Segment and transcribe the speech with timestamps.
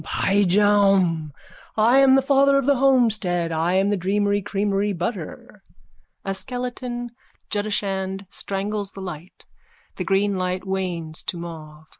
[0.03, 1.31] Pyjaum!
[1.77, 3.51] I am the light of the homestead!
[3.51, 5.61] I am the dreamery creamery butter.
[6.25, 7.11] _(A skeleton
[7.51, 9.45] judashand strangles the light.
[9.97, 11.85] The green light wanes to mauve.